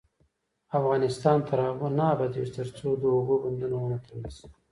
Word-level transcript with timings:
افغانستان 0.79 1.37
تر 1.49 1.59
هغو 1.67 1.87
نه 1.97 2.05
ابادیږي، 2.13 2.51
ترڅو 2.57 2.87
د 2.97 3.03
اوبو 3.15 3.33
بندونه 3.43 3.75
ونه 3.79 3.97
تړل 4.05 4.27
شي. 4.37 4.47